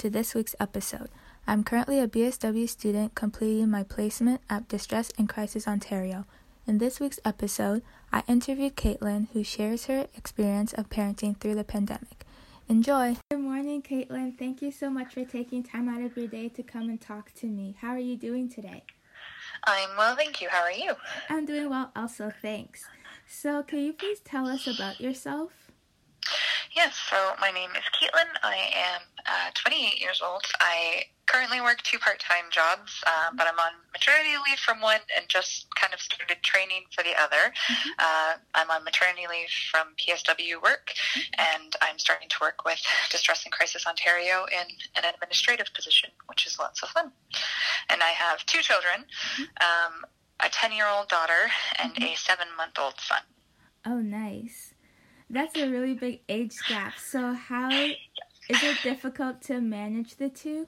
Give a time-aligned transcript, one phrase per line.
[0.00, 1.10] To this week's episode.
[1.46, 6.24] I'm currently a BSW student completing my placement at Distress and Crisis Ontario.
[6.66, 11.64] In this week's episode, I interviewed Caitlin, who shares her experience of parenting through the
[11.64, 12.24] pandemic.
[12.66, 13.18] Enjoy!
[13.30, 14.38] Good morning, Caitlin.
[14.38, 17.34] Thank you so much for taking time out of your day to come and talk
[17.34, 17.76] to me.
[17.82, 18.84] How are you doing today?
[19.64, 20.48] I'm well, thank you.
[20.48, 20.94] How are you?
[21.28, 22.86] I'm doing well, also, thanks.
[23.28, 25.70] So, can you please tell us about yourself?
[26.74, 28.30] Yes, so my name is Caitlin.
[28.44, 30.42] I am uh, 28 years old.
[30.60, 35.00] I currently work two part time jobs, uh, but I'm on maternity leave from one
[35.16, 37.54] and just kind of started training for the other.
[37.98, 40.92] Uh, I'm on maternity leave from PSW work,
[41.38, 46.46] and I'm starting to work with Distress and Crisis Ontario in an administrative position, which
[46.46, 47.12] is lots of fun.
[47.88, 49.06] And I have two children
[49.60, 50.04] um,
[50.44, 53.22] a 10 year old daughter and a seven month old son.
[53.86, 54.74] Oh, nice.
[55.28, 56.94] That's a really big age gap.
[56.98, 57.70] So, how
[58.50, 60.66] is it difficult to manage the two?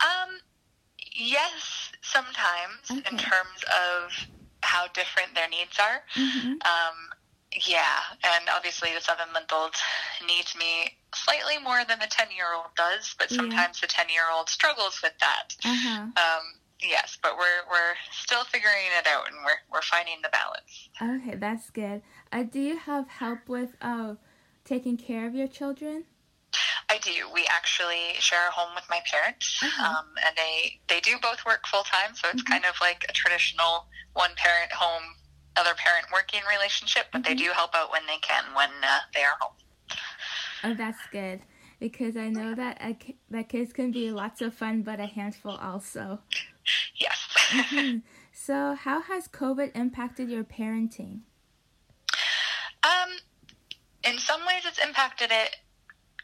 [0.00, 0.38] Um,
[1.14, 4.12] yes, sometimes in terms of
[4.62, 6.02] how different their needs are.
[6.14, 6.52] Mm-hmm.
[6.52, 6.96] Um,
[7.66, 9.74] yeah, and obviously the seven month old
[10.26, 13.38] needs me slightly more than the 10 year old does, but Yeah.
[13.38, 15.56] sometimes the 10 year old struggles with that.
[15.64, 16.00] Uh huh.
[16.02, 16.44] Um,
[16.80, 20.88] yes, but we're, we're still figuring it out and we're, we're finding the balance.
[21.00, 22.02] Okay, that's good.
[22.30, 24.14] Uh, do you have help with uh,
[24.64, 26.04] taking care of your children?
[26.90, 27.28] I do.
[27.32, 29.86] We actually share a home with my parents, Uh-huh.
[29.98, 32.14] um, and they they do both work full time.
[32.14, 32.46] So it's Mhm.
[32.50, 35.02] kind of like a traditional one parent home,
[35.56, 37.06] other parent working relationship.
[37.12, 37.38] But they Mhm.
[37.38, 39.54] do help out when they can when uh, they are home.
[40.64, 41.42] Oh, that's good
[41.78, 42.96] because I know that a,
[43.30, 46.20] that kids can be lots of fun, but a handful also.
[46.96, 47.18] Yes.
[47.50, 48.02] Mhm.
[48.32, 51.20] so, how has COVID impacted your parenting?
[52.82, 53.10] um,
[54.04, 55.56] in some ways, it's impacted it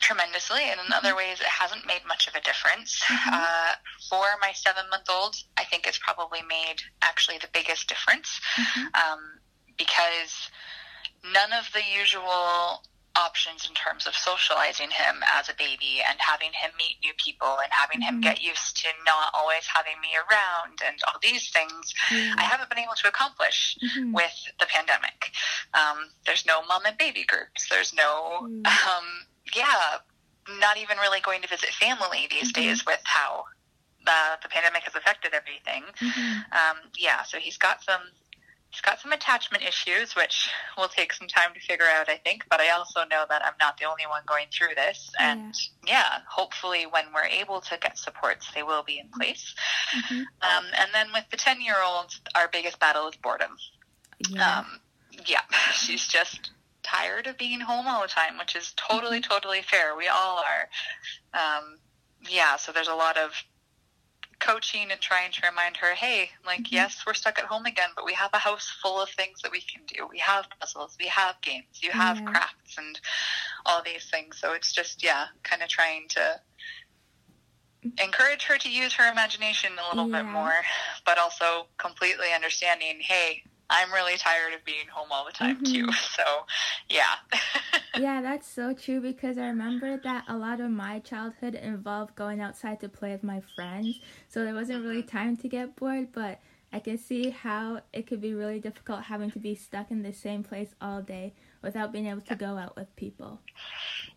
[0.04, 3.00] tremendously, and in other ways, it hasn't made much of a difference.
[3.04, 3.32] Mhm.
[3.32, 3.74] Uh,
[4.10, 8.28] for my seven month old, I think it's probably made actually the biggest difference.
[8.56, 8.94] Mhm.
[8.94, 9.40] um,
[9.76, 10.50] because
[11.24, 12.84] none of the usual
[13.16, 17.58] options in terms of socializing him as a baby and having him meet new people
[17.62, 18.22] and having him Mhm.
[18.22, 22.34] get used to not always having me around and all these things Yeah.
[22.38, 24.12] I haven't been able to accomplish Mhm.
[24.12, 25.32] with the pandemic.
[25.74, 27.68] Um, there's no mom and baby groups.
[27.68, 28.66] There's no, Mm.
[28.66, 29.98] um, yeah,
[30.58, 32.54] not even really going to visit family these Mhm.
[32.54, 33.46] days with how
[34.06, 36.52] uh, the pandemic has affected everything Mhm.
[36.52, 38.02] um, yeah, so he's got some
[38.70, 42.44] he's got some attachment issues, which will take some time to figure out, I think.
[42.50, 45.54] But I also know that I'm not the only one going through this, and
[45.86, 49.54] yeah, hopefully when we're able to get supports, they will be in place.
[49.92, 50.24] Mhm.
[50.42, 53.56] Um, and then with the ten year old, our biggest battle is boredom.
[54.28, 54.58] Yeah.
[54.58, 54.80] Um,
[55.24, 56.50] yeah, she's just
[56.84, 59.96] tired of being home all the time, which is totally, totally fair.
[59.96, 60.68] We all are.
[61.32, 61.78] Um,
[62.28, 63.32] yeah, so there's a lot of
[64.40, 66.72] coaching and trying to remind her, hey, like, Mhm.
[66.72, 69.50] yes, we're stuck at home again, but we have a house full of things that
[69.50, 70.06] we can do.
[70.06, 72.26] We have puzzles, we have games, you have Yeah.
[72.26, 73.00] crafts, and
[73.64, 74.38] all these things.
[74.38, 76.40] So it's just, yeah, kind of trying to
[77.98, 80.64] encourage her to use her imagination a little bit more,
[81.04, 85.86] but also completely understanding, hey, I'm really tired of being home all the time too.
[85.86, 85.94] Mhm.
[86.16, 86.46] So,
[86.88, 87.14] yeah.
[87.96, 92.40] Yeah, that's so true because I remember that a lot of my childhood involved going
[92.40, 94.00] outside to play with my friends.
[94.28, 96.40] So there wasn't really time to get bored, but
[96.72, 100.12] I can see how it could be really difficult having to be stuck in the
[100.12, 101.34] same place all day
[101.64, 103.40] without being able to go out with people.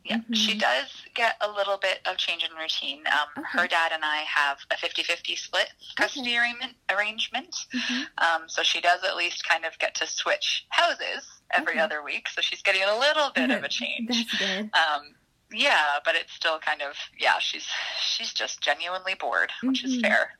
[0.04, 0.34] Yeah, mm-hmm.
[0.34, 3.00] she does get a little bit of change in routine.
[3.08, 3.48] Um, okay.
[3.62, 6.74] Her dad and I have a 50 50 split custody okay.
[6.94, 7.56] arrangement.
[7.74, 8.04] Mm-hmm.
[8.18, 11.82] Um, so she does at least kind of get to switch houses every okay.
[11.82, 12.30] other week.
[12.30, 14.08] So she's getting a little bit of a change.
[14.08, 14.70] That's good.
[14.74, 15.16] Um,
[15.52, 17.40] yeah, but it's still kind of yeah.
[17.40, 17.66] She's
[18.02, 19.96] she's just genuinely bored, which mm-hmm.
[19.96, 20.38] is fair.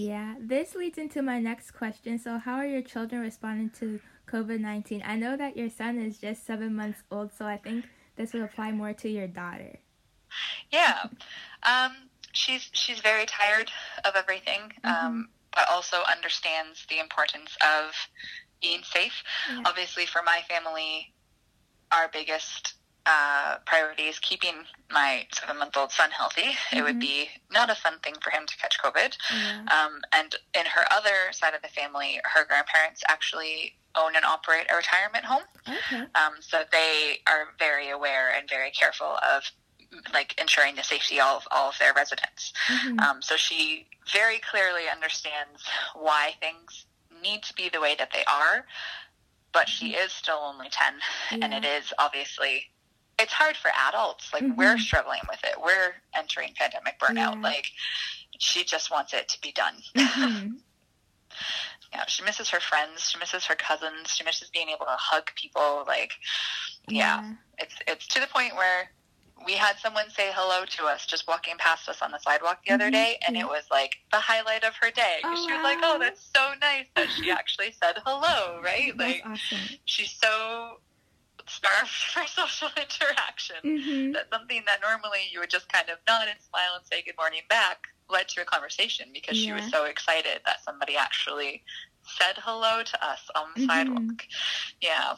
[0.00, 2.18] Yeah, this leads into my next question.
[2.18, 5.02] So, how are your children responding to COVID nineteen?
[5.04, 7.84] I know that your son is just seven months old, so I think
[8.16, 9.78] this would apply more to your daughter.
[10.70, 11.04] Yeah,
[11.64, 11.92] um,
[12.32, 13.70] she's she's very tired
[14.06, 15.06] of everything, mm-hmm.
[15.06, 17.92] um, but also understands the importance of
[18.62, 19.22] being safe.
[19.50, 19.64] Yeah.
[19.66, 21.12] Obviously, for my family,
[21.92, 22.72] our biggest
[23.06, 24.54] uh, priority is keeping
[24.90, 26.42] my seven month old son healthy.
[26.42, 26.78] Mm-hmm.
[26.78, 27.00] It would mm-hmm.
[27.00, 29.16] be not a fun thing for him to catch COVID.
[29.16, 29.68] Mm-hmm.
[29.68, 34.66] Um, and in her other side of the family, her grandparents actually own and operate
[34.70, 35.42] a retirement home.
[35.66, 36.02] Okay.
[36.14, 39.42] Um, so they are very aware and very careful of
[40.12, 42.52] like ensuring the safety of all of their residents.
[42.68, 43.00] Mm-hmm.
[43.00, 45.64] Um, so she very clearly understands
[45.94, 46.86] why things
[47.22, 48.66] need to be the way that they are.
[49.52, 50.04] But she mm-hmm.
[50.04, 50.94] is still only 10,
[51.32, 51.38] yeah.
[51.44, 52.70] and it is obviously
[53.20, 54.32] it's hard for adults.
[54.32, 54.56] Like mm-hmm.
[54.56, 55.54] we're struggling with it.
[55.62, 57.34] We're entering pandemic burnout.
[57.34, 57.40] Yeah.
[57.42, 57.66] Like
[58.38, 59.74] she just wants it to be done.
[60.10, 60.54] Mm-hmm.
[61.92, 63.08] yeah, she misses her friends.
[63.08, 64.10] She misses her cousins.
[64.14, 65.84] She misses being able to hug people.
[65.86, 66.12] Like,
[66.88, 67.32] yeah, yeah.
[67.58, 68.90] it's it's to the point where
[69.46, 72.72] we had someone say hello to us just walking past us on the sidewalk the
[72.72, 72.82] mm-hmm.
[72.82, 75.18] other day, and it was like the highlight of her day.
[75.24, 75.62] Oh, she was wow.
[75.62, 78.92] like, "Oh, that's so nice that she actually said hello." Right?
[78.96, 79.58] That's like, awesome.
[79.84, 80.80] she's so
[81.50, 83.56] starved for social interaction.
[83.64, 84.12] Mm-hmm.
[84.12, 87.16] That something that normally you would just kind of nod and smile and say good
[87.18, 89.56] morning back led to a conversation because yeah.
[89.56, 91.62] she was so excited that somebody actually
[92.02, 93.70] said hello to us on the mm-hmm.
[93.70, 94.26] sidewalk.
[94.80, 95.14] Yeah.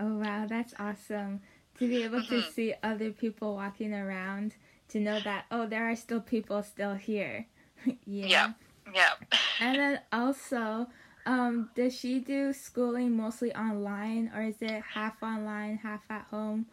[0.00, 1.40] Oh wow, that's awesome.
[1.78, 2.40] To be able mm-hmm.
[2.40, 4.54] to see other people walking around,
[4.88, 7.46] to know that oh there are still people still here.
[8.06, 8.26] yeah.
[8.26, 8.52] Yeah.
[8.94, 9.12] Yeah.
[9.60, 10.86] and then also
[11.26, 16.66] um, does she do schooling mostly online, or is it half online, half at home,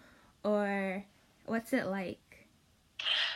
[0.43, 1.03] or
[1.45, 2.19] what's it like?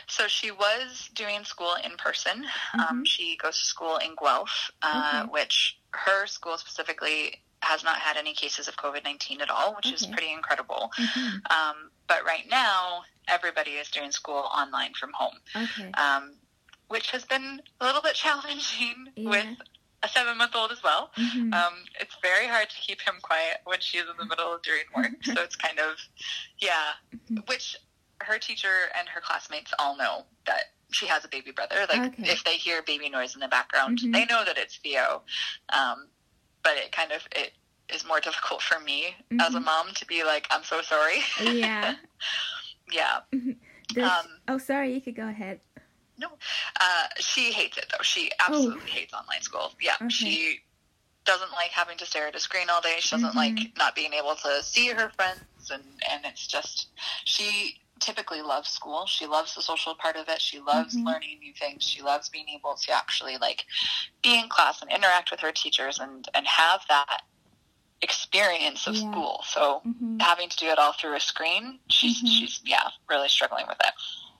[0.06, 2.44] So she was doing school in person.
[2.72, 2.80] Um, mm-hmm.
[2.80, 5.30] Um, she goes to school in Guelph, uh, okay.
[5.30, 9.86] which her school specifically has not had any cases of COVID 19 at all, which
[9.86, 9.94] okay.
[9.96, 10.90] is pretty incredible.
[10.98, 11.52] Mm-hmm.
[11.52, 15.90] Um, but right now, everybody is doing school online from home, okay.
[15.92, 16.34] um,
[16.88, 19.28] which has been a little bit challenging yeah.
[19.28, 19.46] with
[20.02, 21.10] a seven month old as well.
[21.16, 21.52] Mm-hmm.
[21.52, 24.84] Um, it's very hard to keep him quiet when she's in the middle of doing
[24.96, 25.12] work.
[25.22, 25.96] so it's kind of,
[26.58, 27.38] yeah, mm-hmm.
[27.46, 27.76] which
[28.22, 31.86] her teacher and her classmates all know that she has a baby brother.
[31.88, 32.30] Like okay.
[32.30, 34.12] if they hear baby noise in the background, mm-hmm.
[34.12, 35.22] they know that it's Theo.
[35.70, 36.08] Um,
[36.62, 37.52] but it kind of, it
[37.92, 39.64] is more difficult for me as a mm-hmm.
[39.64, 41.18] mom to be like, I'm so sorry.
[41.42, 41.94] Yeah.
[42.92, 43.18] yeah.
[43.34, 43.50] Mm-hmm.
[43.96, 44.94] Um, oh, sorry.
[44.94, 45.60] You could go ahead.
[46.18, 46.28] No,
[46.80, 48.02] uh, she hates it though.
[48.02, 48.92] She absolutely oh.
[48.92, 49.72] hates online school.
[49.80, 50.08] Yeah, okay.
[50.08, 50.60] she
[51.24, 52.96] doesn't like having to stare at a screen all day.
[52.98, 53.38] She doesn't mm-hmm.
[53.38, 56.88] like not being able to see her friends, and and it's just
[57.24, 59.06] she typically loves school.
[59.06, 60.40] She loves the social part of it.
[60.40, 61.06] She loves mm-hmm.
[61.06, 61.84] learning new things.
[61.84, 63.64] She loves being able to actually like
[64.22, 67.22] be in class and interact with her teachers and and have that
[68.02, 69.10] experience of yeah.
[69.10, 69.44] school.
[69.46, 70.18] So mm-hmm.
[70.20, 72.26] having to do it all through a screen, she's mm-hmm.
[72.26, 73.92] she's yeah really struggling with it.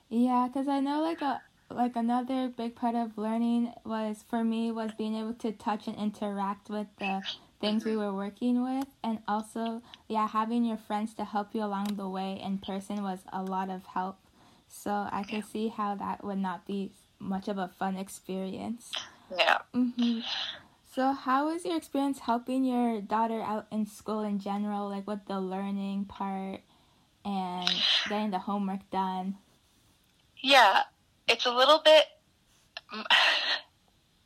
[0.09, 4.71] Yeah, because I know like a like another big part of learning was for me
[4.71, 7.21] was being able to touch and interact with the
[7.61, 8.87] things we were working with.
[9.03, 13.19] And also yeah having your friends to help you along the way in person was
[13.31, 14.17] a lot of help.
[14.67, 18.91] So i could see how that would not be much of a fun experience.
[19.37, 19.59] Yeah.
[19.75, 20.21] Mm-hmm.
[20.91, 25.25] so how was your experience helping your daughter out in school in general like with
[25.27, 26.61] the learning part
[27.23, 27.69] and
[28.07, 29.37] getting the homework done?
[30.41, 30.83] Yeah
[31.29, 32.05] it's a little bit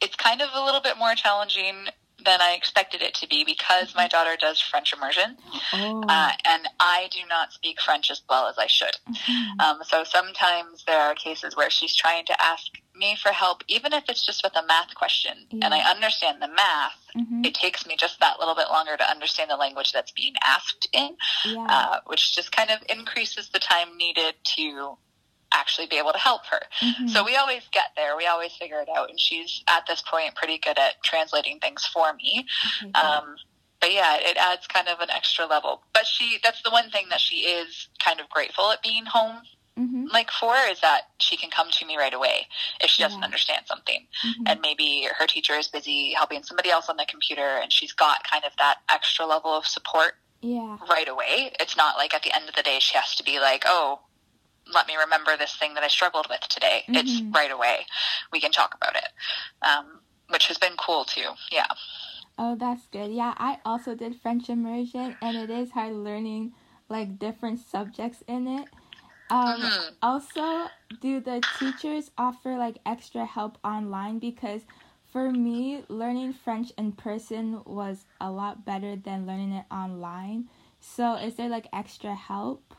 [0.01, 1.87] it's kind of a little bit more challenging
[2.25, 5.37] than I expected it to be because my daughter does French immersion,
[5.73, 6.03] oh.
[6.07, 8.95] uh, and I do not speak French as well as I should.
[9.09, 9.59] Mm-hmm.
[9.59, 13.93] Um, so sometimes there are cases where she's trying to ask me for help, even
[13.93, 15.65] if it's just with a math question, yeah.
[15.65, 16.97] and I understand the math.
[17.17, 17.45] Mm-hmm.
[17.45, 20.87] It takes me just that little bit longer to understand the language that's being asked
[20.93, 21.67] in, yeah.
[21.69, 24.97] uh, which just kind of increases the time needed to
[25.53, 26.61] actually be able to help her.
[26.81, 27.07] Mm-hmm.
[27.07, 28.17] So we always get there.
[28.17, 29.09] We always figure it out.
[29.09, 32.45] And she's at this point pretty good at translating things for me.
[32.81, 33.35] Okay, um,
[33.79, 35.81] but yeah, it adds kind of an extra level.
[35.93, 39.37] But she, that's the one thing that she is kind of grateful at being home.
[39.77, 40.05] Mm-hmm.
[40.13, 42.47] Like for is that she can come to me right away
[42.79, 43.25] if she doesn't yeah.
[43.25, 44.43] understand something, mm-hmm.
[44.45, 48.23] and maybe her teacher is busy helping somebody else on the computer, and she's got
[48.29, 50.77] kind of that extra level of support Yeah.
[50.87, 51.53] right away.
[51.59, 54.01] It's not like at the end of the day she has to be like, oh,
[54.71, 56.83] let me remember this thing that I struggled with today.
[56.89, 57.33] It's Mhm.
[57.33, 57.85] right away.
[58.31, 59.09] We can talk about it,
[59.61, 61.35] um, which has been cool too.
[61.51, 61.67] Yeah.
[62.37, 63.11] Oh, that's good.
[63.11, 66.53] Yeah, I also did French immersion, and it is hard learning
[66.89, 68.69] like different subjects in it.
[69.29, 69.95] Um, Mhm.
[70.01, 74.19] Also, do the teachers offer like extra help online?
[74.19, 74.65] Because
[75.05, 80.49] for me, learning French in person was a lot better than learning it online.
[80.79, 82.75] So, is there like extra help?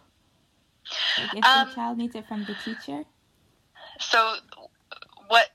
[1.19, 3.05] Like if Um, the child needs it from the teacher?
[4.01, 4.37] So,
[5.29, 5.51] what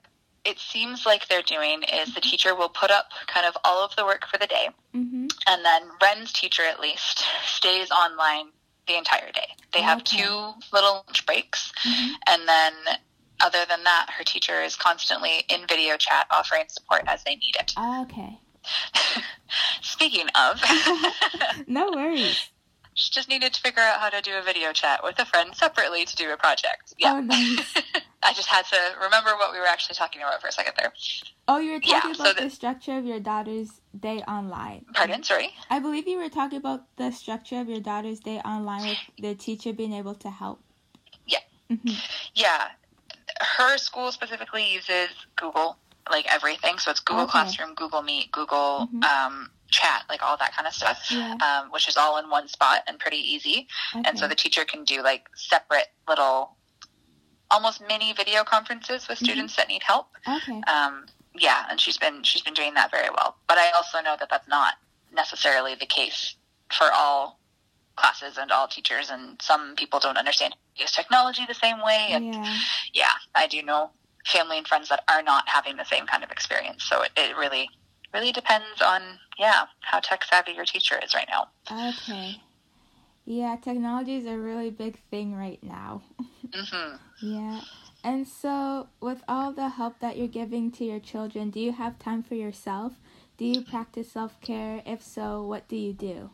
[0.46, 3.96] it seems like they're doing is the teacher will put up kind of all of
[3.96, 5.28] the work for the day, Mm-hmm.
[5.48, 8.48] and then Ren's teacher, at least, stays online
[8.88, 9.56] the entire day.
[9.74, 10.24] They have Okay.
[10.24, 12.14] two little lunch breaks, Mhm.
[12.28, 12.74] and then
[13.42, 17.56] other than that, her teacher is constantly in video chat offering support as they need
[17.58, 17.74] it.
[17.78, 18.40] Okay.
[19.82, 20.62] Speaking of,
[21.68, 22.50] No worries.
[23.00, 25.56] she just needed to figure out how to do a video chat with a friend
[25.56, 26.94] separately to do a project.
[26.98, 27.14] Yeah.
[27.14, 27.74] Oh, nice.
[28.24, 30.92] I just had to remember what we were actually talking about for a second there.
[31.48, 34.86] Oh, you were Yeah, talking so about the- the structure of your daughter's day online.
[34.94, 35.24] Pardon?
[35.24, 35.54] Sorry?
[35.70, 39.34] I believe you were talking about the structure of your daughter's day online with the
[39.34, 40.62] teacher being able to help.
[41.26, 41.40] Yeah.
[41.70, 41.94] hmm
[42.36, 42.68] Yeah.
[43.40, 45.78] Her school specifically uses Google,
[46.12, 46.78] like everything.
[46.80, 47.32] So it's Google Okay.
[47.32, 49.04] Classroom, Google Meet, Google Mhm.
[49.06, 51.36] um, Chat, like all that kind of stuff, Yeah.
[51.46, 53.68] um, which is all in one spot and pretty easy.
[53.96, 54.08] Okay.
[54.10, 56.58] And so the teacher can do like separate little,
[57.52, 59.24] almost mini video conferences with Mhm.
[59.24, 60.16] students that need help.
[60.28, 60.62] okay.
[60.68, 63.38] Um, yeah, and she's been she's been doing that very well.
[63.48, 64.76] But I also know that that's not
[65.12, 66.36] necessarily the case
[66.74, 67.40] for all
[67.96, 72.08] classes and all teachers, and some people don't understand use technology the same way.
[72.12, 72.58] And Yeah.
[72.94, 73.92] yeah, I do know
[74.26, 76.84] family and friends that are not having the same kind of experience.
[76.86, 77.70] So it, it really
[78.14, 79.02] really depends on
[79.38, 81.48] yeah how tech savvy your teacher is right now.
[81.90, 82.42] Okay.
[83.26, 86.02] Yeah, technology is a really big thing right now.
[86.54, 87.62] hmm Yeah.
[88.04, 92.00] And so, with all the help that you're giving to your children, do you have
[92.00, 92.94] time for yourself?
[93.38, 94.82] Do you practice self care?
[94.86, 96.30] If so, what do you do?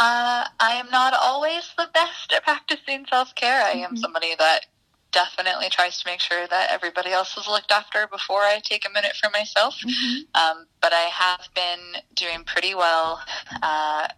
[0.00, 3.62] Uh, I am not always the best at practicing self care.
[3.64, 3.98] I am Mhm.
[3.98, 4.66] somebody that
[5.12, 8.92] definitely tries to make sure that everybody else is looked after before I take a
[8.92, 9.76] minute for myself.
[9.82, 13.20] hmm Um, but I have been doing pretty well,
[13.62, 14.08] uh,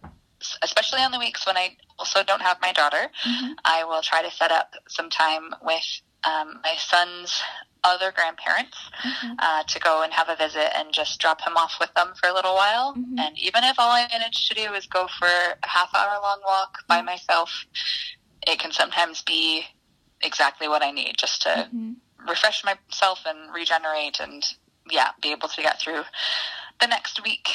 [0.61, 3.09] especially on the weeks when I also don't have my daughter.
[3.23, 5.83] hmm I will try to set up some time with
[6.23, 7.41] um, my son's
[7.83, 9.33] other grandparents Okay.
[9.39, 12.29] uh, to go and have a visit and just drop him off with them for
[12.29, 12.93] a little while.
[12.93, 13.19] Mhm.
[13.19, 16.41] And even if all I manage to do is go for a half hour long
[16.45, 17.05] walk by Mhm.
[17.05, 17.65] myself,
[18.45, 19.65] it can sometimes be
[20.23, 21.93] exactly what I need just to hmm
[22.27, 24.45] refresh myself and regenerate and
[24.89, 26.03] yeah, be able to get through
[26.79, 27.49] the next week.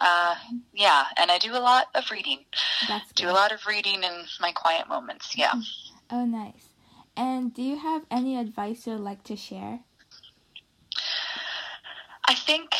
[0.00, 0.34] Uh,
[0.72, 2.40] yeah, and I do a lot of reading.
[3.14, 5.36] Do a lot of reading in my quiet moments.
[5.36, 5.52] Yeah.
[6.10, 6.68] Oh, nice.
[7.16, 9.80] And do you have any advice you'd like to share?
[12.28, 12.70] I think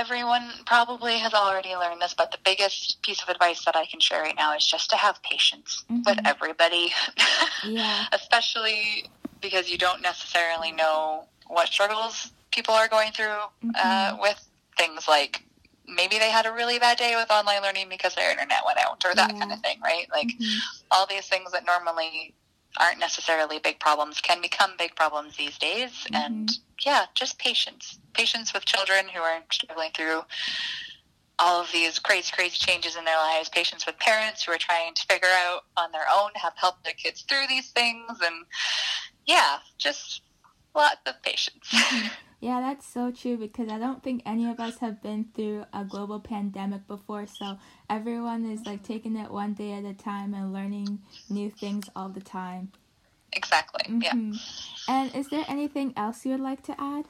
[0.00, 3.98] everyone probably has already learned this, but the biggest piece of advice that I can
[3.98, 6.26] share right now is just to have patience with Mhm.
[6.26, 6.92] everybody,
[7.64, 8.06] Yeah.
[8.12, 9.10] especially
[9.40, 13.40] because you don't necessarily know what struggles people are going through
[13.74, 14.20] uh, Mhm.
[14.20, 14.40] with
[14.76, 15.42] things like
[15.88, 19.02] maybe they had a really bad day with online learning because their internet went out
[19.04, 19.38] or that Yeah.
[19.38, 20.10] kind of thing, right?
[20.10, 20.58] Like Mhm.
[20.90, 22.34] all these things that normally
[22.78, 26.06] aren't necessarily big problems can become big problems these days.
[26.12, 26.50] And
[26.84, 27.98] yeah, just patience.
[28.16, 30.22] Patience with children who are struggling through
[31.38, 33.48] all of these crazy, crazy changes in their lives.
[33.50, 36.82] patience with parents who are trying to figure out on their own how to help
[36.82, 38.10] their kids through these things.
[38.24, 38.46] And
[39.26, 40.22] yeah, just
[40.74, 41.68] lots of patience.
[42.38, 45.84] Yeah, that's so true because I don't think any of us have been through a
[45.84, 47.26] global pandemic before.
[47.26, 47.58] So
[47.88, 52.10] everyone is like taking it one day at a time and learning new things all
[52.10, 52.72] the time.
[53.32, 53.82] exactly.
[54.00, 54.12] Yeah.
[54.14, 54.40] Mhm.
[54.86, 57.06] And is there anything else you would like to add?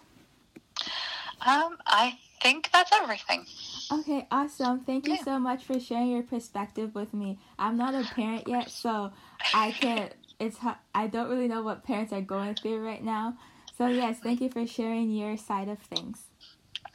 [1.47, 3.47] Um, I think that's everything.
[3.93, 4.81] Okay, awesome.
[4.81, 5.25] Thank you Yeah.
[5.25, 7.38] so much for sharing your perspective with me.
[7.59, 9.12] I'm not a parent yet, so
[9.55, 10.12] I can't.
[10.38, 13.38] It's hu- I don't really know what parents are going through right now.
[13.79, 16.25] So yes, thank you for sharing your side of things.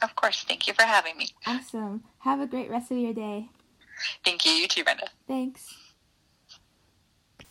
[0.02, 0.42] Of course.
[0.44, 1.28] Thank you for having me.
[1.46, 2.04] Awesome.
[2.20, 3.48] Have a great rest of your day.
[4.24, 4.52] Thank you.
[4.52, 5.08] You too, Brenda.
[5.28, 5.74] Thanks.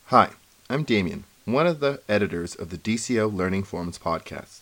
[0.05, 0.31] Hi,
[0.69, 4.61] I'm Damien, one of the editors of the DCO Learning Forums podcast.